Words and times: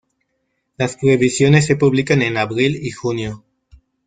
Las 0.79 0.97
previsiones 0.97 1.67
se 1.67 1.75
publican 1.75 2.23
en 2.23 2.37
abril 2.37 2.75
y 2.81 2.89
junio. 2.89 3.43